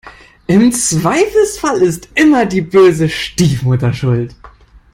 [0.47, 4.33] Im Zweifelsfall ist immer die böse Stiefmutter schuld.